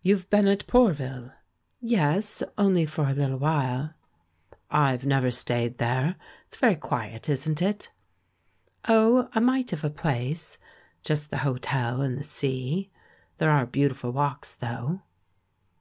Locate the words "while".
3.36-3.90